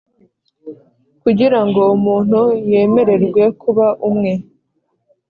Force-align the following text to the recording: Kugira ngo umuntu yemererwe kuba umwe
Kugira 1.21 1.59
ngo 1.67 1.81
umuntu 1.97 2.39
yemererwe 2.69 3.41
kuba 3.61 3.87
umwe 4.09 4.31